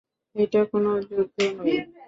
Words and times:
এটা 0.35 0.61
কোনো 0.71 0.89
যুদ্ধ 1.07 1.35
নই। 1.57 1.73